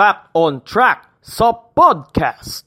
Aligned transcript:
Fact 0.00 0.32
on 0.32 0.64
Track 0.64 1.12
sa 1.20 1.52
podcast. 1.52 2.64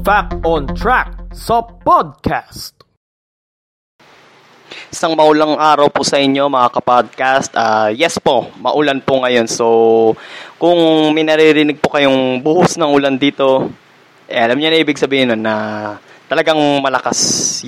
Fact 0.00 0.40
on 0.48 0.64
Track 0.72 1.28
sa 1.36 1.60
podcast. 1.60 2.72
Isang 4.88 5.12
maulang 5.12 5.60
araw 5.60 5.92
po 5.92 6.00
sa 6.08 6.16
inyo 6.16 6.48
mga 6.48 6.80
kapodcast. 6.80 7.52
Uh, 7.52 7.92
yes 7.92 8.16
po, 8.16 8.48
maulan 8.64 9.04
po 9.04 9.28
ngayon. 9.28 9.44
So, 9.44 10.16
kung 10.56 11.12
may 11.12 11.28
po 11.84 11.92
kayong 11.92 12.40
buhos 12.40 12.80
ng 12.80 12.88
ulan 12.88 13.20
dito, 13.20 13.68
eh, 14.24 14.40
alam 14.40 14.56
niyo 14.56 14.72
na 14.72 14.80
ibig 14.80 14.96
sabihin 14.96 15.36
nun 15.36 15.44
na 15.44 15.56
talagang 16.24 16.56
malakas 16.80 17.18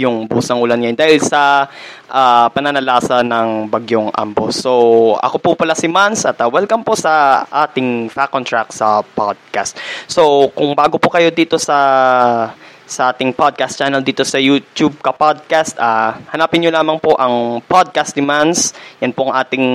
yung 0.00 0.24
buhos 0.24 0.48
ng 0.48 0.60
ulan 0.60 0.80
ngayon 0.80 0.96
dahil 0.96 1.18
sa 1.20 1.68
uh, 2.08 2.46
pananalasa 2.50 3.20
ng 3.20 3.68
bagyong 3.68 4.08
Ambo. 4.16 4.48
So, 4.48 4.72
ako 5.20 5.36
po 5.38 5.50
pala 5.54 5.76
si 5.76 5.88
Mans 5.88 6.24
at 6.24 6.40
uh, 6.40 6.48
welcome 6.48 6.80
po 6.80 6.96
sa 6.96 7.44
ating 7.48 8.08
Fact 8.08 8.32
on 8.32 8.44
Track 8.44 8.72
sa 8.72 9.04
podcast. 9.04 9.76
So, 10.08 10.48
kung 10.56 10.72
bago 10.72 10.96
po 10.96 11.12
kayo 11.12 11.28
dito 11.28 11.60
sa 11.60 11.78
sa 12.86 13.10
ating 13.10 13.34
podcast 13.34 13.74
channel 13.74 13.98
dito 13.98 14.22
sa 14.22 14.38
YouTube 14.38 15.02
ka 15.02 15.10
podcast. 15.10 15.74
Uh, 15.74 16.14
hanapin 16.30 16.62
nyo 16.62 16.70
lamang 16.70 17.02
po 17.02 17.18
ang 17.18 17.58
Podcast 17.66 18.14
Demands. 18.14 18.70
Yan 19.02 19.10
po 19.10 19.26
ang 19.26 19.34
ating 19.34 19.66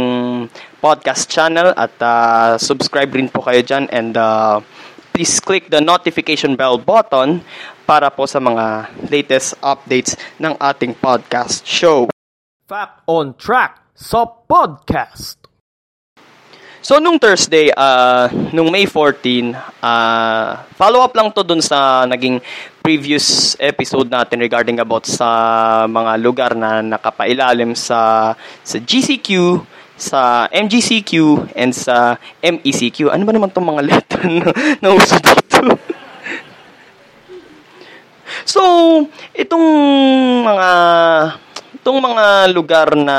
podcast 0.80 1.28
channel 1.28 1.76
at 1.76 1.92
uh, 2.00 2.56
subscribe 2.56 3.12
rin 3.12 3.28
po 3.28 3.44
kayo 3.44 3.60
dyan 3.60 3.92
and 3.92 4.16
uh, 4.16 4.64
please 5.12 5.44
click 5.44 5.68
the 5.68 5.84
notification 5.84 6.56
bell 6.56 6.80
button 6.80 7.44
para 7.92 8.08
po 8.08 8.24
sa 8.24 8.40
mga 8.40 8.88
latest 9.12 9.60
updates 9.60 10.16
ng 10.40 10.56
ating 10.56 10.96
podcast 10.96 11.68
show. 11.68 12.08
Fact 12.64 13.04
on 13.04 13.36
Track 13.36 13.84
sa 13.92 14.24
podcast. 14.24 15.36
So, 16.80 17.04
nung 17.04 17.20
Thursday, 17.20 17.68
uh, 17.76 18.32
nung 18.56 18.72
May 18.72 18.88
14, 18.88 19.52
uh, 19.84 20.50
follow-up 20.80 21.12
lang 21.20 21.36
to 21.36 21.44
dun 21.44 21.60
sa 21.60 22.08
naging 22.08 22.40
previous 22.80 23.60
episode 23.60 24.08
natin 24.08 24.40
regarding 24.40 24.80
about 24.80 25.04
sa 25.04 25.28
mga 25.84 26.12
lugar 26.24 26.52
na 26.56 26.80
nakapailalim 26.80 27.76
sa, 27.76 28.32
sa 28.64 28.78
GCQ, 28.80 29.60
sa 30.00 30.48
MGCQ, 30.48 31.12
and 31.60 31.76
sa 31.76 32.16
MECQ. 32.40 33.12
Ano 33.12 33.28
ba 33.28 33.36
naman 33.36 33.52
itong 33.52 33.68
mga 33.68 33.84
letter 33.84 34.22
na, 34.40 34.48
na 34.80 34.90
uso 34.96 35.20
dito? 35.20 35.51
So, 38.52 38.62
itong 39.32 39.68
mga 40.44 40.72
itong 41.80 42.00
mga 42.04 42.26
lugar 42.52 42.94
na 43.00 43.18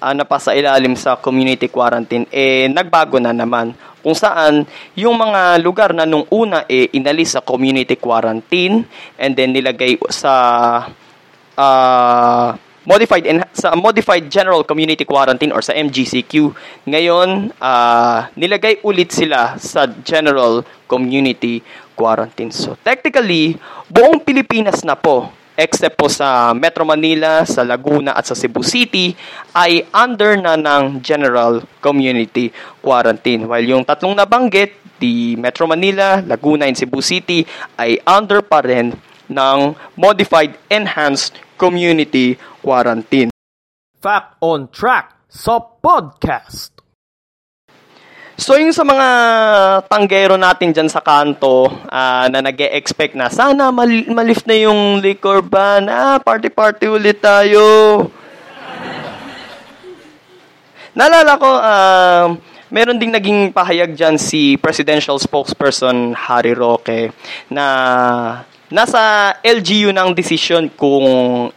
uh, 0.00 0.14
napasa 0.16 0.56
ilalim 0.56 0.96
sa 0.96 1.20
community 1.20 1.68
quarantine, 1.68 2.24
eh, 2.32 2.66
nagbago 2.72 3.20
na 3.20 3.36
naman. 3.36 3.76
Kung 4.04 4.16
saan, 4.16 4.68
yung 4.96 5.16
mga 5.16 5.60
lugar 5.64 5.96
na 5.96 6.04
nung 6.04 6.28
una, 6.28 6.68
eh, 6.68 6.92
inalis 6.92 7.36
sa 7.36 7.40
community 7.40 7.96
quarantine, 7.96 8.84
and 9.16 9.32
then 9.32 9.52
nilagay 9.52 9.96
sa 10.12 10.32
uh, 11.56 12.48
modified 12.84 13.24
in, 13.24 13.40
sa 13.56 13.72
modified 13.72 14.28
general 14.28 14.60
community 14.64 15.08
quarantine 15.08 15.52
or 15.52 15.64
sa 15.64 15.72
MGCQ 15.72 16.52
ngayon 16.84 17.48
uh, 17.56 18.28
nilagay 18.36 18.84
ulit 18.84 19.08
sila 19.08 19.56
sa 19.56 19.88
general 20.04 20.60
community 20.84 21.64
quarantine 21.94 22.50
so 22.50 22.76
technically 22.82 23.56
buong 23.88 24.20
Pilipinas 24.22 24.82
na 24.82 24.98
po 24.98 25.30
except 25.54 25.94
po 25.94 26.10
sa 26.10 26.50
Metro 26.50 26.82
Manila, 26.82 27.46
sa 27.46 27.62
Laguna 27.62 28.14
at 28.18 28.26
sa 28.26 28.34
Cebu 28.34 28.66
City 28.66 29.14
ay 29.54 29.86
under 29.94 30.34
na 30.34 30.58
ng 30.58 30.98
General 30.98 31.62
Community 31.78 32.50
Quarantine. 32.82 33.46
While 33.46 33.62
yung 33.62 33.86
tatlong 33.86 34.18
nabanggit, 34.18 34.82
di 34.98 35.34
Metro 35.38 35.66
Manila, 35.66 36.22
Laguna 36.22 36.66
and 36.66 36.78
Cebu 36.78 37.02
City 37.02 37.46
ay 37.78 37.98
under 38.06 38.42
pa 38.42 38.62
rin 38.62 38.94
ng 39.30 39.58
Modified 39.98 40.58
Enhanced 40.70 41.38
Community 41.58 42.38
Quarantine. 42.62 43.30
Fact 43.98 44.36
on 44.42 44.68
Track 44.68 45.14
sa 45.30 45.58
podcast. 45.58 46.73
So 48.34 48.58
yung 48.58 48.74
sa 48.74 48.82
mga 48.82 49.08
tanggero 49.86 50.34
natin 50.34 50.74
dyan 50.74 50.90
sa 50.90 50.98
kanto 50.98 51.70
uh, 51.70 52.26
na 52.26 52.42
nag 52.42 52.58
expect 52.74 53.14
na 53.14 53.30
sana 53.30 53.70
mal- 53.70 54.10
malift 54.10 54.42
na 54.50 54.58
yung 54.58 54.98
liquor 54.98 55.38
ban, 55.38 55.86
ah, 55.86 56.18
party-party 56.18 56.90
ulit 56.90 57.22
tayo. 57.22 57.62
Naalala 60.98 61.38
ko, 61.38 61.46
uh, 61.46 62.34
meron 62.74 62.98
ding 62.98 63.14
naging 63.14 63.54
pahayag 63.54 63.94
dyan 63.94 64.18
si 64.18 64.58
presidential 64.58 65.14
spokesperson 65.22 66.18
Harry 66.18 66.58
Roque 66.58 67.14
na 67.46 67.66
nasa 68.66 69.30
LGU 69.46 69.94
ng 69.94 70.10
decision 70.10 70.66
kung 70.74 71.06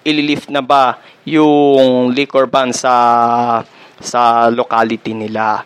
ililift 0.05 0.53
na 0.53 0.61
ba 0.61 1.01
yung 1.25 2.13
liquor 2.13 2.45
ban 2.45 2.69
sa 2.69 3.65
sa 3.97 4.53
locality 4.53 5.17
nila. 5.17 5.65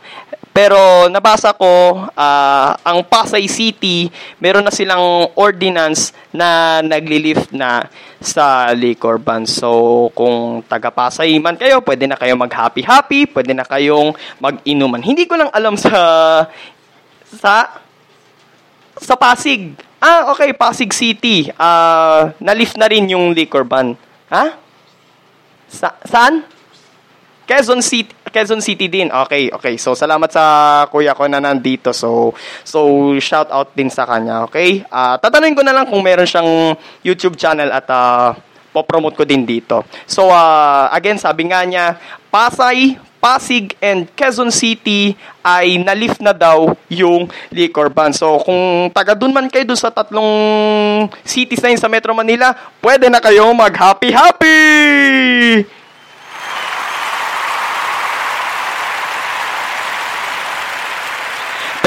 Pero 0.51 1.07
nabasa 1.07 1.56
ko, 1.56 2.06
uh, 2.12 2.69
ang 2.84 3.00
Pasay 3.07 3.47
City, 3.47 4.12
meron 4.35 4.67
na 4.67 4.73
silang 4.75 5.31
ordinance 5.39 6.12
na 6.35 6.79
naglilift 6.84 7.56
na 7.56 7.88
sa 8.19 8.75
liquor 8.75 9.16
ban. 9.16 9.47
So, 9.47 10.12
kung 10.12 10.59
taga 10.67 10.91
Pasay 10.91 11.39
man 11.39 11.56
kayo, 11.56 11.79
pwede 11.79 12.03
na 12.03 12.19
kayo 12.19 12.35
mag-happy-happy, 12.35 13.31
pwede 13.31 13.56
na 13.56 13.63
kayong 13.63 14.12
mag-inuman. 14.44 15.00
Hindi 15.00 15.23
ko 15.23 15.39
lang 15.39 15.50
alam 15.56 15.79
sa 15.79 15.95
sa 17.31 17.79
sa 19.00 19.16
Pasig. 19.16 19.72
Ah, 20.03 20.35
okay, 20.35 20.51
Pasig 20.51 20.91
City. 20.91 21.47
Uh, 21.56 22.35
na-lift 22.44 22.75
na 22.75 22.91
rin 22.91 23.07
yung 23.07 23.31
liquor 23.31 23.63
ban. 23.63 23.95
Ha? 24.28 24.59
Sa 25.72 25.95
saan? 26.03 26.44
Quezon 27.51 27.84
City, 27.84 28.16
Quezon 28.31 28.63
City 28.63 28.88
din. 28.88 29.12
Okay, 29.12 29.51
okay. 29.51 29.75
So 29.75 29.91
salamat 29.91 30.31
sa 30.31 30.88
kuya 30.88 31.12
ko 31.12 31.28
na 31.28 31.44
nandito. 31.44 31.91
So 31.91 32.31
so 32.63 33.12
shout 33.19 33.51
out 33.51 33.75
din 33.75 33.91
sa 33.91 34.07
kanya, 34.07 34.47
okay? 34.47 34.88
Uh, 34.88 35.19
tatanungin 35.19 35.59
ko 35.59 35.63
na 35.67 35.75
lang 35.75 35.84
kung 35.91 36.00
meron 36.00 36.23
siyang 36.23 36.79
YouTube 37.03 37.35
channel 37.35 37.67
at 37.75 37.84
uh, 37.91 38.31
popromote 38.72 39.19
ko 39.19 39.28
din 39.28 39.44
dito. 39.44 39.84
So 40.07 40.31
uh, 40.31 40.88
again, 40.95 41.19
sabi 41.19 41.51
nga 41.51 41.67
niya, 41.67 42.00
Pasay, 42.31 42.95
Pasig 43.19 43.75
and 43.83 44.07
Quezon 44.16 44.47
City 44.47 45.19
ay 45.44 45.75
na-lift 45.83 46.23
na 46.23 46.31
daw 46.31 46.72
yung 46.88 47.28
liquor 47.51 47.91
ban. 47.91 48.16
So, 48.16 48.41
kung 48.41 48.89
taga 48.89 49.13
dun 49.13 49.35
man 49.35 49.45
kayo 49.45 49.68
dun 49.68 49.78
sa 49.78 49.94
tatlong 49.94 50.31
cities 51.22 51.62
na 51.62 51.69
yun 51.69 51.78
sa 51.78 51.85
Metro 51.85 52.18
Manila, 52.18 52.56
pwede 52.81 53.13
na 53.13 53.22
kayo 53.22 53.53
mag-happy-happy! 53.53 54.57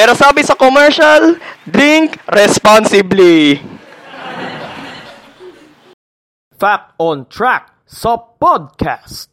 Pero 0.05 0.21
sabi 0.21 0.45
sa 0.45 0.53
commercial, 0.53 1.41
drink 1.65 2.21
responsibly. 2.29 3.57
Fact 6.61 6.93
on 7.01 7.25
Track 7.25 7.73
sa 7.89 8.21
podcast. 8.21 9.33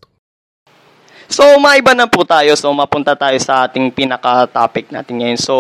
So, 1.28 1.60
maiba 1.60 1.92
na 1.92 2.08
po 2.08 2.24
tayo. 2.24 2.56
So, 2.56 2.72
mapunta 2.72 3.20
tayo 3.20 3.36
sa 3.44 3.68
ating 3.68 3.92
pinaka-topic 3.92 4.96
natin 4.96 5.20
ngayon. 5.20 5.40
So, 5.44 5.56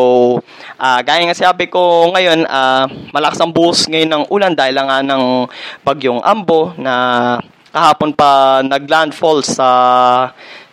uh, 0.79 0.99
gaya 1.03 1.27
nga 1.27 1.35
sabi 1.35 1.67
ko 1.67 2.07
ngayon, 2.15 2.47
uh, 2.47 2.87
malakas 3.11 3.43
ang 3.43 3.51
buhos 3.51 3.91
ngayon 3.91 4.15
ng 4.15 4.23
ulan 4.31 4.55
dahil 4.55 4.79
nga 4.79 5.03
ng 5.03 5.43
bagyong 5.83 6.23
Ambo 6.23 6.71
na 6.79 7.35
kahapon 7.71 8.11
pa 8.11 8.59
naglandfall 8.67 9.41
sa 9.47 9.69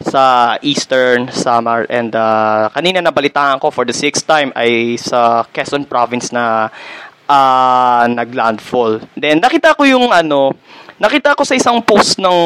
sa 0.03 0.55
Eastern 0.63 1.31
Samar 1.31 1.87
and 1.91 2.15
uh, 2.15 2.71
kanina 2.75 2.99
nabalitaan 2.99 3.63
ko 3.63 3.71
for 3.71 3.87
the 3.87 3.95
sixth 3.95 4.27
time 4.27 4.51
ay 4.59 4.99
sa 4.99 5.47
Quezon 5.51 5.87
province 5.87 6.35
na 6.35 6.71
uh, 7.31 8.05
naglandfall. 8.11 9.03
Then 9.15 9.39
nakita 9.39 9.79
ko 9.79 9.87
yung 9.87 10.11
ano, 10.11 10.55
nakita 10.99 11.39
ko 11.39 11.47
sa 11.47 11.55
isang 11.55 11.79
post 11.87 12.19
ng 12.19 12.39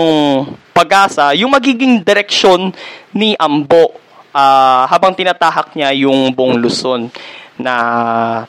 pag-asa 0.76 1.32
yung 1.32 1.52
magiging 1.52 2.04
direksyon 2.04 2.72
ni 3.16 3.32
Ambo 3.40 3.96
uh, 4.36 4.84
habang 4.88 5.16
tinatahak 5.16 5.72
niya 5.76 5.92
yung 6.04 6.32
buong 6.32 6.60
Luzon 6.60 7.08
na 7.56 7.74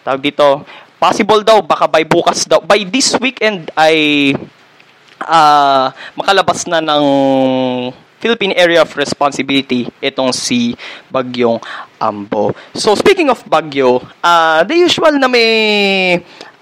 tawag 0.03 0.23
dito 0.23 0.63
possible 0.99 1.43
daw 1.43 1.59
baka 1.59 1.87
by 1.87 2.03
bukas 2.07 2.47
daw 2.47 2.63
by 2.63 2.87
this 2.87 3.11
weekend 3.19 3.67
ay 3.75 4.31
uh, 5.23 5.89
makalabas 6.15 6.67
na 6.67 6.83
ng 6.83 7.03
Philippine 8.23 8.55
Area 8.55 8.87
of 8.87 8.91
Responsibility 8.95 9.83
itong 9.99 10.31
si 10.31 10.71
Bagyong 11.11 11.59
Ambo. 11.99 12.55
So 12.71 12.95
speaking 12.95 13.27
of 13.27 13.43
Bagyo, 13.43 13.99
uh, 14.23 14.63
the 14.63 14.79
usual 14.79 15.19
na 15.19 15.27
may 15.27 15.51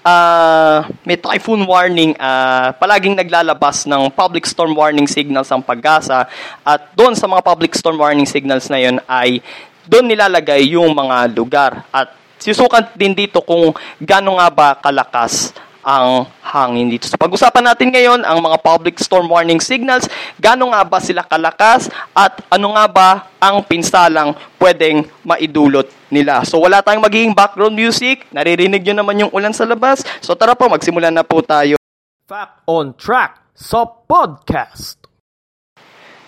ah, 0.02 0.82
may 1.06 1.14
typhoon 1.14 1.62
warning, 1.62 2.18
ah, 2.18 2.74
palaging 2.74 3.14
naglalabas 3.14 3.86
ng 3.86 4.10
public 4.10 4.42
storm 4.44 4.74
warning 4.74 5.06
signals 5.06 5.50
ang 5.54 5.62
pag-asa 5.62 6.26
at 6.66 6.90
doon 6.98 7.14
sa 7.14 7.30
mga 7.30 7.42
public 7.46 7.72
storm 7.78 7.98
warning 8.02 8.26
signals 8.26 8.66
na 8.66 8.82
yun 8.82 8.98
ay 9.06 9.38
doon 9.86 10.10
nilalagay 10.10 10.74
yung 10.74 10.94
mga 10.94 11.30
lugar 11.30 11.86
at 11.90 12.14
susukan 12.42 12.90
din 12.98 13.14
dito 13.14 13.42
kung 13.42 13.70
gaano 14.02 14.38
nga 14.38 14.50
ba 14.50 14.68
kalakas 14.78 15.54
ang 15.82 16.26
hangin 16.52 16.92
dito. 16.92 17.08
So 17.08 17.16
pag-usapan 17.16 17.64
natin 17.64 17.88
ngayon 17.88 18.20
ang 18.28 18.44
mga 18.44 18.60
public 18.60 19.00
storm 19.00 19.32
warning 19.32 19.58
signals, 19.58 20.04
gaano 20.36 20.68
nga 20.68 20.84
ba 20.84 21.00
sila 21.00 21.24
kalakas 21.24 21.88
at 22.12 22.44
ano 22.52 22.76
nga 22.76 22.84
ba 22.84 23.08
ang 23.40 23.64
pinsalang 23.64 24.36
pwedeng 24.60 25.08
maidulot 25.24 25.88
nila. 26.12 26.44
So 26.44 26.60
wala 26.60 26.84
tayong 26.84 27.02
magiging 27.02 27.32
background 27.32 27.72
music, 27.72 28.28
naririnig 28.28 28.84
nyo 28.84 28.94
naman 29.00 29.24
yung 29.24 29.32
ulan 29.32 29.56
sa 29.56 29.64
labas. 29.64 30.04
So 30.20 30.36
tara 30.36 30.52
po, 30.52 30.68
magsimulan 30.68 31.16
na 31.16 31.24
po 31.24 31.40
tayo. 31.40 31.80
Fact 32.28 32.68
on 32.68 32.92
Track 32.94 33.56
sa 33.56 33.88
podcast. 33.88 35.01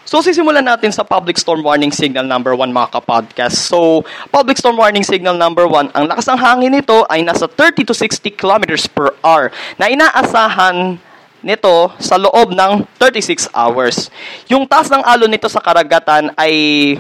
So, 0.05 0.21
sisimulan 0.21 0.61
natin 0.61 0.93
sa 0.93 1.01
public 1.01 1.41
storm 1.41 1.65
warning 1.65 1.89
signal 1.89 2.29
number 2.29 2.53
1 2.53 2.69
mga 2.69 2.93
kapodcast. 2.93 3.57
So, 3.57 4.05
public 4.29 4.61
storm 4.61 4.77
warning 4.77 5.01
signal 5.01 5.33
number 5.33 5.65
1, 5.65 5.97
ang 5.97 6.05
lakas 6.05 6.29
ng 6.29 6.37
hangin 6.37 6.73
nito 6.77 7.09
ay 7.09 7.25
nasa 7.25 7.49
30 7.49 7.89
to 7.89 7.97
60 7.97 8.29
kilometers 8.37 8.85
per 8.85 9.17
hour 9.25 9.49
na 9.81 9.89
inaasahan 9.89 11.01
nito 11.41 11.89
sa 11.97 12.21
loob 12.21 12.53
ng 12.53 12.85
36 13.01 13.49
hours. 13.57 14.13
Yung 14.53 14.69
taas 14.69 14.93
ng 14.93 15.01
alon 15.01 15.33
nito 15.33 15.49
sa 15.49 15.65
karagatan 15.65 16.37
ay 16.37 16.53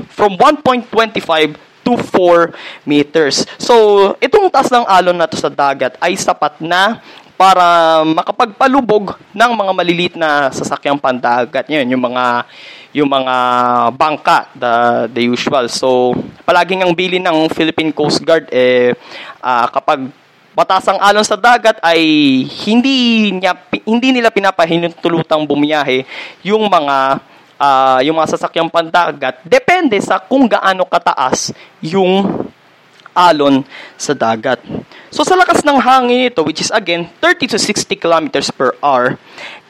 from 0.09 0.41
1.25 0.41 1.61
to 1.85 2.01
4 2.01 2.57
meters. 2.89 3.45
So, 3.61 4.17
itong 4.17 4.49
taas 4.49 4.73
ng 4.73 4.89
alon 4.89 5.21
na 5.21 5.29
to 5.29 5.37
sa 5.37 5.53
dagat 5.53 6.01
ay 6.01 6.17
sapat 6.17 6.57
na 6.65 7.05
para 7.35 8.01
makapagpalubog 8.07 9.19
ng 9.35 9.51
mga 9.53 9.73
maliliit 9.75 10.15
na 10.17 10.49
sasakyang 10.55 10.97
pandagat. 10.97 11.67
Yun, 11.67 11.93
yung 11.93 12.05
mga 12.09 12.47
yung 12.95 13.11
mga 13.11 13.37
bangka, 13.99 14.47
the, 14.55 14.73
the 15.11 15.23
usual. 15.27 15.67
So, 15.67 16.15
palaging 16.47 16.87
ang 16.87 16.95
bili 16.95 17.19
ng 17.19 17.51
Philippine 17.51 17.91
Coast 17.91 18.23
Guard, 18.23 18.47
eh, 18.55 18.95
ah, 19.43 19.67
kapag 19.67 20.07
batas 20.55 20.87
ang 20.87 21.03
alon 21.03 21.27
sa 21.27 21.35
dagat 21.35 21.83
ay 21.83 21.99
hindi 22.63 23.29
niya 23.35 23.59
hindi 23.83 24.15
nila 24.15 24.31
pinapahinutulutang 24.31 25.43
bumiyahe 25.51 26.07
yung 26.47 26.71
mga 26.71 27.19
ah, 27.59 27.99
yung 28.07 28.15
mga 28.15 28.39
sasakyang 28.39 28.71
pandagat 28.71 29.43
depende 29.43 29.99
sa 29.99 30.23
kung 30.23 30.47
gaano 30.47 30.87
kataas 30.87 31.51
yung 31.83 32.44
alon 33.15 33.63
sa 33.95 34.13
dagat. 34.13 34.61
So 35.15 35.23
sa 35.23 35.39
lakas 35.39 35.63
ng 35.63 35.79
hangin 35.79 36.29
nito, 36.29 36.43
which 36.43 36.61
is 36.61 36.75
again 36.75 37.07
30 37.23 37.55
to 37.55 37.59
60 37.59 37.95
kilometers 37.95 38.51
per 38.51 38.75
hour, 38.83 39.15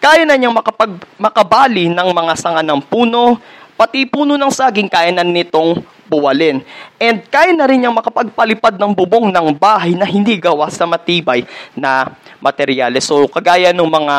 kaya 0.01 0.25
na 0.25 0.35
niyang 0.35 0.57
makapag, 0.57 0.97
makabali 1.21 1.93
ng 1.93 2.09
mga 2.11 2.33
sanga 2.41 2.65
ng 2.65 2.81
puno, 2.81 3.37
pati 3.77 4.09
puno 4.09 4.41
ng 4.41 4.53
saging 4.53 4.89
kaya 4.89 5.13
na 5.13 5.23
nitong 5.23 5.85
buwalin. 6.09 6.65
And 7.01 7.25
kaya 7.29 7.53
na 7.53 7.69
rin 7.69 7.85
niyang 7.85 7.97
makapagpalipad 7.97 8.81
ng 8.81 8.93
bubong 8.97 9.29
ng 9.33 9.53
bahay 9.57 9.93
na 9.97 10.09
hindi 10.09 10.37
gawa 10.41 10.69
sa 10.73 10.89
matibay 10.89 11.45
na 11.77 12.09
materyales. 12.41 13.05
So 13.05 13.29
kagaya 13.29 13.73
ng 13.73 13.89
mga 13.89 14.17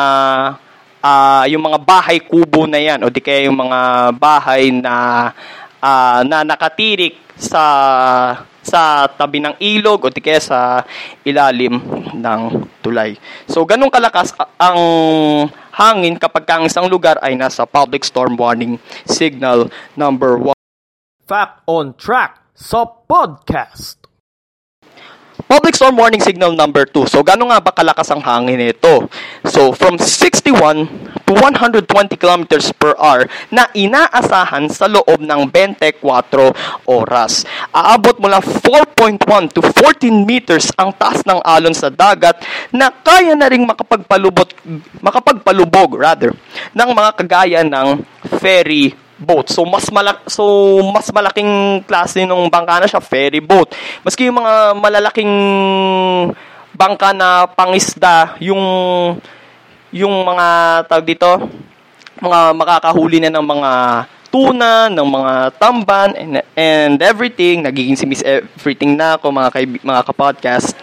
ah, 1.02 1.44
yung 1.46 1.62
mga 1.62 1.78
bahay 1.82 2.18
kubo 2.22 2.66
na 2.66 2.78
yan 2.82 3.02
o 3.06 3.10
di 3.10 3.22
kaya 3.22 3.46
yung 3.46 3.58
mga 3.58 4.10
bahay 4.18 4.74
na 4.74 5.30
ah, 5.78 6.20
na 6.26 6.42
nakatirik 6.42 7.18
sa 7.38 7.62
sa 8.66 9.06
tabi 9.06 9.38
ng 9.38 9.54
ilog 9.62 10.02
o 10.02 10.10
di 10.10 10.18
sa 10.42 10.82
ilalim 11.22 11.78
ng 12.18 12.40
tulay. 12.82 13.14
So 13.46 13.62
ganun 13.62 13.94
kalakas 13.94 14.34
ang 14.58 14.80
hangin 15.70 16.18
kapag 16.18 16.42
ka 16.42 16.58
ang 16.58 16.66
isang 16.66 16.90
lugar 16.90 17.22
ay 17.22 17.38
nasa 17.38 17.62
public 17.62 18.02
storm 18.02 18.34
warning 18.34 18.82
signal 19.06 19.70
number 19.94 20.34
1. 20.34 20.50
Fact 21.26 21.62
on 21.70 21.94
Track 21.94 22.42
sa 22.58 22.82
podcast. 22.86 24.05
Public 25.46 25.78
storm 25.78 25.94
warning 25.94 26.18
signal 26.18 26.58
number 26.58 26.82
2. 26.90 27.06
So, 27.06 27.22
gano'n 27.22 27.54
nga 27.54 27.62
ba 27.62 27.70
kalakas 27.70 28.10
ang 28.10 28.18
hangin 28.18 28.58
nito? 28.58 29.06
So, 29.46 29.70
from 29.70 29.94
61 29.94 30.90
to 31.22 31.38
120 31.38 31.86
kilometers 32.18 32.74
per 32.74 32.98
hour 32.98 33.30
na 33.54 33.70
inaasahan 33.70 34.66
sa 34.66 34.90
loob 34.90 35.22
ng 35.22 35.46
24 35.54 36.02
oras. 36.90 37.46
Aabot 37.70 38.18
mula 38.18 38.42
4.1 38.42 39.54
to 39.54 39.62
14 39.62 40.26
meters 40.26 40.74
ang 40.74 40.90
taas 40.90 41.22
ng 41.22 41.38
alon 41.46 41.78
sa 41.78 41.94
dagat 41.94 42.42
na 42.74 42.90
kaya 42.90 43.38
na 43.38 43.46
ring 43.46 43.62
makapagpalubot, 43.62 44.50
makapagpalubog 44.98 45.94
rather, 45.94 46.34
ng 46.74 46.90
mga 46.90 47.10
kagaya 47.22 47.60
ng 47.62 48.02
ferry 48.42 49.05
boat. 49.16 49.48
So 49.48 49.64
mas 49.64 49.88
malak 49.88 50.24
so 50.28 50.44
mas 50.92 51.08
malaking 51.08 51.82
klase 51.88 52.24
ng 52.28 52.52
bangka 52.52 52.84
na 52.84 52.88
siya, 52.88 53.02
ferry 53.02 53.40
boat. 53.40 53.72
Maski 54.04 54.28
yung 54.28 54.40
mga 54.40 54.76
malalaking 54.76 55.34
bangka 56.76 57.16
na 57.16 57.48
pangisda, 57.48 58.36
yung 58.40 58.62
yung 59.96 60.12
mga 60.28 60.46
tawag 60.84 61.06
dito, 61.08 61.30
mga 62.20 62.52
makakahuli 62.52 63.18
na 63.24 63.32
ng 63.32 63.46
mga 63.46 63.72
tuna, 64.28 64.92
ng 64.92 65.08
mga 65.08 65.32
tamban, 65.56 66.12
and, 66.12 66.32
and 66.52 66.96
everything. 67.00 67.64
Nagiging 67.64 67.96
si 67.96 68.04
Miss 68.04 68.20
Everything 68.20 68.92
na 68.92 69.16
ako, 69.16 69.32
mga, 69.32 69.50
kaib- 69.54 69.80
mga 69.80 70.02
kapodcast. 70.04 70.76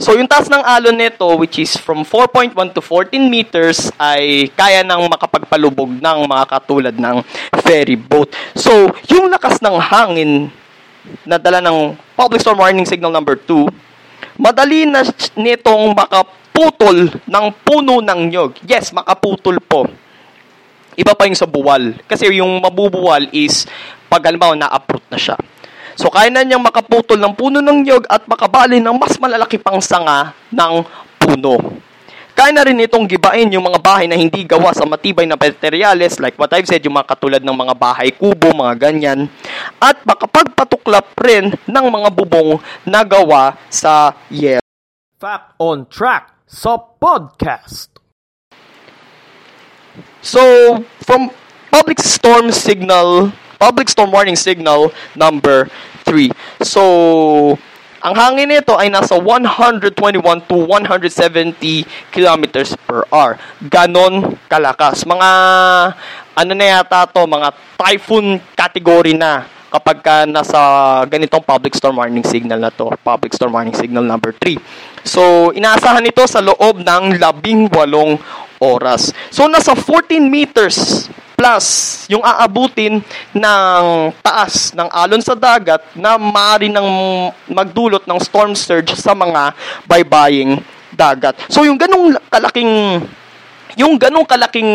So, 0.00 0.16
yung 0.16 0.24
taas 0.24 0.48
ng 0.48 0.64
alon 0.64 0.96
nito, 0.96 1.28
which 1.36 1.60
is 1.60 1.76
from 1.76 2.08
4.1 2.08 2.56
to 2.72 2.80
14 2.80 3.20
meters, 3.28 3.92
ay 4.00 4.48
kaya 4.56 4.80
nang 4.80 5.04
makapagpalubog 5.04 5.92
ng 5.92 6.18
mga 6.24 6.44
katulad 6.48 6.96
ng 6.96 7.20
ferry 7.60 8.00
boat. 8.00 8.32
So, 8.56 8.96
yung 9.12 9.28
lakas 9.28 9.60
ng 9.60 9.76
hangin 9.76 10.48
na 11.28 11.36
dala 11.36 11.60
ng 11.60 12.00
public 12.16 12.40
storm 12.40 12.64
warning 12.64 12.88
signal 12.88 13.12
number 13.12 13.36
2, 13.36 14.40
madali 14.40 14.88
na 14.88 15.04
nitong 15.36 15.92
makaputol 15.92 17.12
ng 17.20 17.46
puno 17.60 18.00
ng 18.00 18.20
nyog. 18.32 18.56
Yes, 18.64 18.96
makaputol 18.96 19.60
po. 19.60 19.84
Iba 20.96 21.12
pa 21.12 21.28
yung 21.28 21.36
sa 21.36 21.44
buwal. 21.44 22.00
Kasi 22.08 22.40
yung 22.40 22.56
mabubuwal 22.56 23.28
is 23.36 23.68
pag 24.08 24.24
halimbawa 24.24 24.56
na-uproot 24.56 25.04
na 25.12 25.20
siya. 25.20 25.36
So, 26.00 26.08
kaya 26.08 26.32
na 26.32 26.40
niyang 26.40 26.64
makaputol 26.64 27.20
ng 27.20 27.36
puno 27.36 27.60
ng 27.60 27.84
nyog 27.84 28.08
at 28.08 28.24
makabali 28.24 28.80
ng 28.80 28.96
mas 28.96 29.20
malalaki 29.20 29.60
pang 29.60 29.84
sanga 29.84 30.32
ng 30.48 30.80
puno. 31.20 31.60
Kaya 32.32 32.56
na 32.56 32.64
rin 32.64 32.80
itong 32.80 33.04
gibain 33.04 33.52
yung 33.52 33.68
mga 33.68 33.84
bahay 33.84 34.08
na 34.08 34.16
hindi 34.16 34.48
gawa 34.48 34.72
sa 34.72 34.88
matibay 34.88 35.28
na 35.28 35.36
materyales 35.36 36.16
like 36.16 36.40
what 36.40 36.48
I've 36.56 36.64
said, 36.64 36.80
yung 36.88 36.96
mga 36.96 37.04
katulad 37.04 37.44
ng 37.44 37.52
mga 37.52 37.76
bahay 37.76 38.16
kubo, 38.16 38.48
mga 38.48 38.80
ganyan. 38.80 39.28
At 39.76 40.00
makapagpatuklap 40.08 41.12
rin 41.20 41.52
ng 41.68 41.86
mga 41.92 42.08
bubong 42.16 42.56
na 42.88 43.04
gawa 43.04 43.60
sa 43.68 44.16
yero. 44.32 44.64
Fact 45.20 45.52
on 45.60 45.84
Track 45.84 46.32
sa 46.48 46.80
podcast. 46.80 47.92
So, 50.24 50.40
from 51.04 51.28
public 51.68 52.00
storm 52.00 52.56
signal, 52.56 53.36
public 53.60 53.92
storm 53.92 54.08
warning 54.08 54.40
signal 54.40 54.88
number 55.12 55.68
3. 56.04 56.32
So, 56.64 56.82
ang 58.00 58.16
hangin 58.16 58.48
nito 58.48 58.72
ay 58.80 58.88
nasa 58.88 59.12
121 59.20 59.92
to 60.48 60.56
170 60.64 61.84
kilometers 62.08 62.72
per 62.88 63.04
hour. 63.12 63.36
Ganon 63.60 64.40
kalakas. 64.48 65.04
Mga, 65.04 65.30
ano 66.32 66.52
na 66.56 66.66
yata 66.66 67.04
to, 67.04 67.28
mga 67.28 67.52
typhoon 67.76 68.40
category 68.56 69.12
na 69.12 69.44
kapag 69.70 70.02
ka 70.02 70.16
nasa 70.26 70.58
ganitong 71.06 71.44
public 71.46 71.76
storm 71.76 72.00
warning 72.00 72.26
signal 72.26 72.58
na 72.58 72.72
to, 72.72 72.90
public 73.04 73.36
storm 73.36 73.54
warning 73.54 73.76
signal 73.76 74.02
number 74.02 74.32
3. 74.32 74.56
So, 75.06 75.52
inaasahan 75.52 76.08
ito 76.08 76.24
sa 76.24 76.40
loob 76.40 76.82
ng 76.82 77.20
labing 77.20 77.68
walong 77.68 78.16
oras. 78.58 79.14
So, 79.28 79.44
nasa 79.46 79.76
14 79.76 80.24
meters 80.24 81.06
plus 81.40 82.04
yung 82.12 82.20
aabutin 82.20 83.00
ng 83.32 83.84
taas 84.20 84.76
ng 84.76 84.92
alon 84.92 85.24
sa 85.24 85.32
dagat 85.32 85.80
na 85.96 86.20
maaari 86.20 86.68
ng 86.68 86.88
magdulot 87.48 88.04
ng 88.04 88.20
storm 88.20 88.52
surge 88.52 88.92
sa 88.92 89.16
mga 89.16 89.56
baybaying 89.88 90.60
dagat. 90.92 91.40
So, 91.48 91.64
yung 91.64 91.80
ganong 91.80 92.20
kalaking 92.28 93.00
yung 93.72 93.96
ganong 93.96 94.28
kalaking 94.28 94.68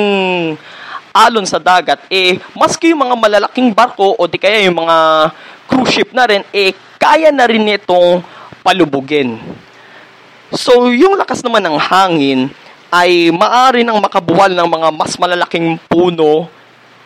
alon 1.13 1.45
sa 1.45 1.61
dagat, 1.61 2.01
eh, 2.09 2.41
maski 2.57 2.97
yung 2.97 3.05
mga 3.05 3.13
malalaking 3.13 3.69
barko 3.69 4.17
o 4.17 4.25
di 4.25 4.41
kaya 4.41 4.65
yung 4.65 4.81
mga 4.81 4.97
cruise 5.69 5.93
ship 5.93 6.09
na 6.17 6.25
rin, 6.25 6.41
eh, 6.49 6.73
kaya 6.97 7.29
na 7.29 7.45
rin 7.45 7.69
itong 7.77 8.25
palubugin. 8.65 9.37
So, 10.49 10.89
yung 10.89 11.13
lakas 11.13 11.45
naman 11.45 11.61
ng 11.61 11.77
hangin 11.77 12.49
ay 12.89 13.27
maari 13.29 13.83
nang 13.83 13.99
makabuwal 13.99 14.55
ng 14.55 14.69
mga 14.71 14.87
mas 14.95 15.13
malalaking 15.19 15.75
puno. 15.91 16.47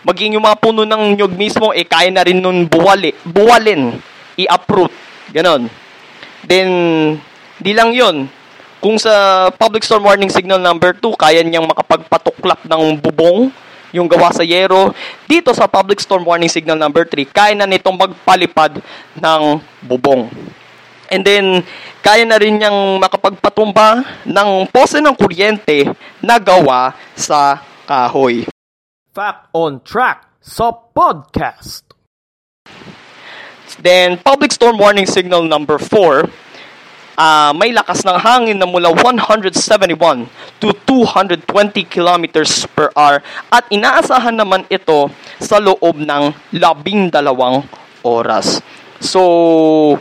Maging 0.09 0.41
yung 0.41 0.45
mga 0.49 0.57
puno 0.57 0.81
ng 0.89 1.13
nyog 1.13 1.37
mismo, 1.37 1.69
eh, 1.69 1.85
kaya 1.85 2.09
na 2.09 2.25
rin 2.25 2.41
nun 2.41 2.65
buwali, 2.65 3.13
buwalin, 3.21 4.01
i-uproot. 4.41 4.89
Ganon. 5.29 5.69
Then, 6.49 6.69
Di 7.59 7.75
lang 7.75 7.91
yon. 7.91 8.31
Kung 8.79 8.95
sa 8.95 9.47
public 9.51 9.83
storm 9.83 10.07
warning 10.07 10.31
signal 10.31 10.63
number 10.63 10.95
2, 10.95 11.11
kaya 11.19 11.43
niyang 11.43 11.67
makapagpatuklap 11.67 12.63
ng 12.63 12.95
bubong, 12.95 13.51
yung 13.91 14.07
gawa 14.07 14.31
sa 14.31 14.47
yero. 14.47 14.95
Dito 15.27 15.51
sa 15.51 15.67
public 15.67 15.99
storm 15.99 16.23
warning 16.23 16.47
signal 16.47 16.79
number 16.79 17.03
3, 17.03 17.27
kaya 17.27 17.53
na 17.59 17.67
nitong 17.67 17.99
magpalipad 17.99 18.79
ng 19.19 19.59
bubong. 19.83 20.31
And 21.11 21.19
then, 21.27 21.67
kaya 21.99 22.23
na 22.23 22.39
rin 22.39 22.55
niyang 22.55 23.03
makapagpatumba 23.03 24.07
ng 24.23 24.71
pose 24.71 25.03
ng 25.03 25.15
kuryente 25.19 25.91
na 26.23 26.39
gawa 26.39 26.95
sa 27.19 27.59
kahoy. 27.83 28.47
Fact 29.09 29.49
on 29.57 29.81
Track 29.81 30.29
sa 30.37 30.69
podcast. 30.69 31.81
Then, 33.81 34.21
public 34.21 34.53
storm 34.53 34.77
warning 34.77 35.09
signal 35.09 35.41
number 35.49 35.81
4, 35.81 36.29
uh, 37.17 37.51
may 37.57 37.73
lakas 37.73 38.05
ng 38.05 38.21
hangin 38.21 38.61
na 38.61 38.69
mula 38.69 38.93
171 38.93 40.29
to 40.61 40.77
220 40.85 41.41
kilometers 41.89 42.69
per 42.77 42.93
hour 42.93 43.25
at 43.49 43.65
inaasahan 43.73 44.37
naman 44.37 44.69
ito 44.69 45.09
sa 45.41 45.57
loob 45.57 45.97
ng 45.97 46.29
labing 46.53 47.09
dalawang 47.09 47.65
oras. 48.05 48.61
So, 49.01 49.97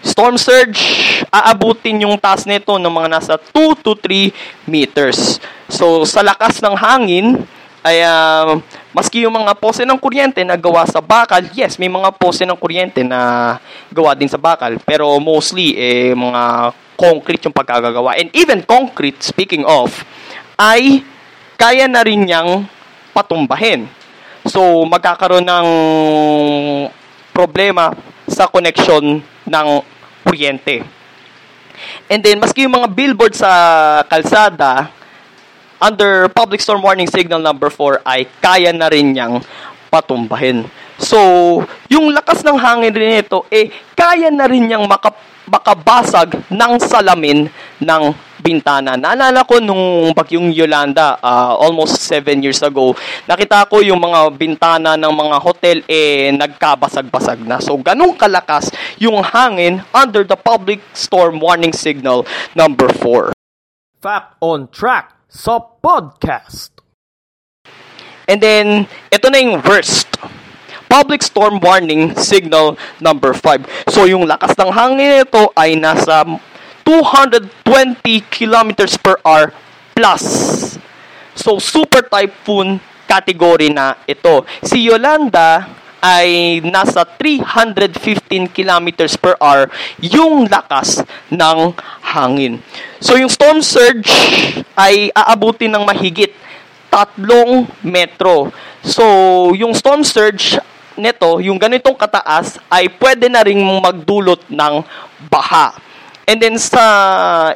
storm 0.00 0.40
surge, 0.40 0.80
aabutin 1.28 2.08
yung 2.08 2.16
taas 2.16 2.48
nito 2.48 2.72
ng 2.80 2.88
mga 2.88 3.20
nasa 3.20 3.36
2 3.36 3.84
to 3.84 3.92
3 4.00 4.32
meters. 4.64 5.36
So, 5.68 6.08
sa 6.08 6.24
lakas 6.24 6.64
ng 6.64 6.72
hangin, 6.72 7.44
ay 7.80 8.04
uh, 8.04 8.60
maski 8.92 9.24
yung 9.24 9.32
mga 9.32 9.56
pose 9.56 9.88
ng 9.88 9.96
kuryente 9.96 10.44
na 10.44 10.56
gawa 10.60 10.84
sa 10.84 11.00
bakal, 11.00 11.40
yes, 11.56 11.80
may 11.80 11.88
mga 11.88 12.12
pose 12.20 12.44
ng 12.44 12.58
kuryente 12.60 13.00
na 13.00 13.56
gawa 13.88 14.12
din 14.12 14.28
sa 14.28 14.36
bakal, 14.36 14.76
pero 14.84 15.16
mostly 15.16 15.72
eh 15.80 16.12
mga 16.12 16.76
concrete 17.00 17.48
yung 17.48 17.56
pagkagagawa. 17.56 18.20
And 18.20 18.28
even 18.36 18.60
concrete, 18.68 19.24
speaking 19.24 19.64
of, 19.64 20.04
ay 20.60 21.00
kaya 21.56 21.88
na 21.88 22.04
rin 22.04 22.28
niyang 22.28 22.68
patumbahin. 23.16 23.88
So, 24.44 24.84
magkakaroon 24.84 25.48
ng 25.48 25.68
problema 27.32 27.96
sa 28.28 28.44
connection 28.48 29.24
ng 29.24 29.68
kuryente. 30.24 30.84
And 32.12 32.20
then, 32.20 32.36
maski 32.36 32.68
yung 32.68 32.76
mga 32.76 32.92
billboard 32.92 33.32
sa 33.32 33.50
kalsada, 34.04 34.92
under 35.80 36.28
public 36.30 36.60
storm 36.60 36.84
warning 36.84 37.08
signal 37.08 37.40
number 37.40 37.72
4 37.72 38.04
ay 38.04 38.28
kaya 38.38 38.70
na 38.70 38.92
rin 38.92 39.16
niyang 39.16 39.40
patumbahin. 39.90 40.68
So, 41.00 41.18
yung 41.88 42.12
lakas 42.12 42.44
ng 42.44 42.60
hangin 42.60 42.92
rin 42.92 43.24
ito, 43.24 43.48
eh, 43.48 43.72
kaya 43.96 44.28
na 44.28 44.46
rin 44.46 44.68
niyang 44.68 44.86
makap 44.86 45.16
makabasag 45.50 46.46
ng 46.46 46.72
salamin 46.78 47.50
ng 47.82 48.02
bintana. 48.38 48.94
Naalala 48.94 49.42
ko 49.42 49.58
nung 49.58 50.14
bagyong 50.14 50.54
Yolanda, 50.54 51.18
uh, 51.18 51.58
almost 51.58 51.98
7 52.06 52.38
years 52.38 52.62
ago, 52.62 52.94
nakita 53.26 53.66
ko 53.66 53.82
yung 53.82 53.98
mga 53.98 54.30
bintana 54.38 54.94
ng 54.94 55.10
mga 55.10 55.36
hotel 55.42 55.82
eh 55.90 56.30
nagkabasag-basag 56.38 57.42
na. 57.42 57.58
So, 57.58 57.74
ganun 57.82 58.14
kalakas 58.14 58.70
yung 59.02 59.26
hangin 59.26 59.82
under 59.90 60.22
the 60.22 60.38
public 60.38 60.78
storm 60.94 61.42
warning 61.42 61.74
signal 61.74 62.22
number 62.54 62.86
4. 63.02 63.34
Fact 63.98 64.38
on 64.38 64.70
Track 64.70 65.19
sa 65.30 65.62
podcast. 65.62 66.74
And 68.26 68.42
then, 68.42 68.90
ito 69.14 69.30
na 69.30 69.38
yung 69.38 69.62
worst. 69.62 70.10
Public 70.90 71.22
storm 71.22 71.62
warning 71.62 72.18
signal 72.18 72.74
number 72.98 73.30
5. 73.30 73.90
So, 73.94 74.10
yung 74.10 74.26
lakas 74.26 74.58
ng 74.58 74.74
hangin 74.74 75.22
nito 75.22 75.54
ay 75.54 75.78
nasa 75.78 76.26
220 76.82 77.46
kilometers 78.26 78.98
per 78.98 79.14
hour 79.22 79.54
plus. 79.94 80.22
So, 81.38 81.62
super 81.62 82.02
typhoon 82.10 82.82
category 83.06 83.70
na 83.70 83.94
ito. 84.10 84.42
Si 84.66 84.82
Yolanda 84.82 85.70
ay 86.02 86.58
nasa 86.64 87.06
315 87.06 88.50
kilometers 88.50 89.14
per 89.14 89.38
hour 89.38 89.70
yung 90.02 90.50
lakas 90.50 91.06
ng 91.30 91.76
hangin. 92.02 92.58
So, 93.00 93.16
yung 93.16 93.32
storm 93.32 93.64
surge 93.64 94.12
ay 94.76 95.08
aabutin 95.16 95.72
ng 95.72 95.84
mahigit 95.88 96.36
tatlong 96.92 97.64
metro. 97.80 98.52
So, 98.84 99.04
yung 99.56 99.72
storm 99.72 100.04
surge 100.04 100.60
nito, 101.00 101.40
yung 101.40 101.56
ganitong 101.56 101.96
kataas, 101.96 102.60
ay 102.68 102.92
pwede 103.00 103.32
na 103.32 103.40
ring 103.40 103.58
magdulot 103.58 104.44
ng 104.52 104.84
baha. 105.32 105.72
And 106.30 106.38
then 106.38 106.62
sa 106.62 106.84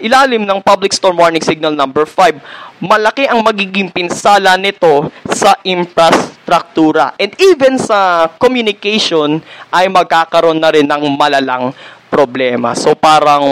ilalim 0.03 0.43
ng 0.43 0.59
public 0.59 0.91
storm 0.91 1.21
warning 1.21 1.45
signal 1.45 1.71
number 1.71 2.03
5, 2.03 2.83
malaki 2.83 3.31
ang 3.31 3.39
magiging 3.45 3.87
pinsala 3.87 4.59
nito 4.59 5.15
sa 5.31 5.55
infrastruktura. 5.63 7.15
And 7.15 7.31
even 7.39 7.79
sa 7.79 8.27
communication 8.35 9.39
ay 9.71 9.87
magkakaroon 9.87 10.59
na 10.59 10.75
rin 10.75 10.91
ng 10.91 11.07
malalang 11.15 11.71
problema. 12.11 12.75
So 12.75 12.99
parang 12.99 13.47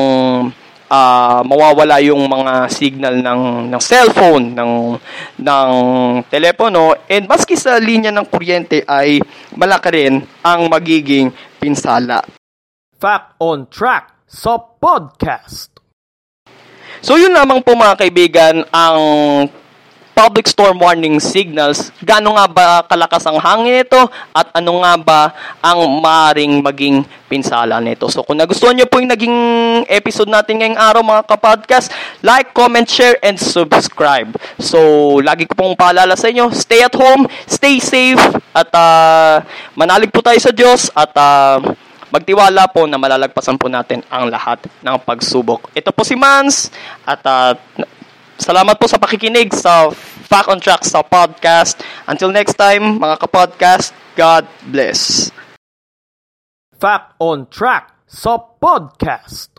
uh, 0.93 1.41
mawawala 1.41 1.97
yung 2.05 2.29
mga 2.29 2.69
signal 2.69 3.17
ng 3.25 3.73
ng 3.73 3.83
cellphone, 3.83 4.53
ng 4.53 4.73
ng 5.41 5.71
telepono 6.29 7.09
and 7.09 7.25
maski 7.25 7.57
sa 7.57 7.81
linya 7.81 8.13
ng 8.13 8.29
kuryente 8.29 8.85
ay 8.85 9.17
malaki 9.57 9.89
rin 9.89 10.15
ang 10.45 10.69
magiging 10.69 11.33
pinsala. 11.57 12.21
Fact 12.93 13.41
on 13.41 13.67
Track 13.73 14.29
sa 14.29 14.61
podcast. 14.61 15.73
So 17.03 17.19
yun 17.19 17.35
lamang 17.35 17.67
po 17.67 17.75
mga 17.75 17.99
kaibigan 17.99 18.63
ang 18.71 19.01
public 20.13 20.45
storm 20.49 20.79
warning 20.79 21.17
signals, 21.19 21.91
gaano 22.05 22.37
nga 22.37 22.47
ba 22.47 22.67
kalakas 22.85 23.25
ang 23.25 23.41
hangin 23.41 23.81
nito 23.83 23.99
at 24.37 24.49
ano 24.53 24.81
nga 24.85 24.95
ba 25.01 25.21
ang 25.65 25.81
maring 26.01 26.61
maging 26.61 27.05
pinsala 27.27 27.81
nito. 27.81 28.13
So 28.13 28.21
kung 28.21 28.37
nagustuhan 28.37 28.77
nyo 28.77 28.85
po 28.85 29.01
yung 29.01 29.09
naging 29.09 29.37
episode 29.89 30.29
natin 30.29 30.61
ngayong 30.61 30.79
araw 30.79 31.01
mga 31.01 31.25
kapodcast, 31.25 31.89
like, 32.21 32.53
comment, 32.53 32.85
share, 32.85 33.17
and 33.25 33.41
subscribe. 33.41 34.37
So 34.61 34.79
lagi 35.25 35.49
ko 35.49 35.57
pong 35.57 35.75
paalala 35.75 36.13
sa 36.13 36.29
inyo, 36.29 36.53
stay 36.53 36.85
at 36.85 36.93
home, 36.93 37.25
stay 37.49 37.81
safe, 37.81 38.21
at 38.53 38.69
uh, 38.77 39.41
manalig 39.73 40.13
po 40.13 40.21
tayo 40.21 40.37
sa 40.37 40.53
Diyos 40.53 40.93
at 40.93 41.13
uh, 41.17 41.57
magtiwala 42.13 42.69
po 42.69 42.85
na 42.85 43.01
malalagpasan 43.01 43.57
po 43.57 43.73
natin 43.73 44.05
ang 44.13 44.29
lahat 44.29 44.61
ng 44.85 44.97
pagsubok. 45.01 45.73
Ito 45.73 45.89
po 45.97 46.05
si 46.05 46.13
Mans 46.13 46.69
at 47.09 47.25
uh, 47.25 47.57
Salamat 48.41 48.81
po 48.81 48.89
sa 48.89 48.97
pakikinig 48.97 49.53
sa 49.53 49.93
Fact 50.33 50.49
on 50.49 50.61
Track 50.63 50.89
sa 50.89 51.05
podcast. 51.05 51.85
Until 52.09 52.33
next 52.33 52.57
time, 52.57 52.97
mga 52.97 53.21
kapodcast, 53.21 53.93
God 54.17 54.49
bless. 54.73 55.29
Fact 56.81 57.13
on 57.21 57.45
Track 57.53 57.93
sa 58.09 58.41
podcast. 58.41 59.52